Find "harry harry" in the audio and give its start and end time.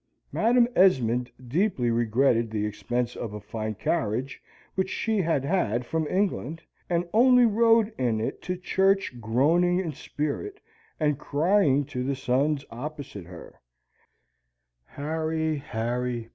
14.85-16.29